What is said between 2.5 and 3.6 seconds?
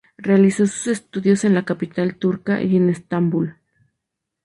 y en Estambul.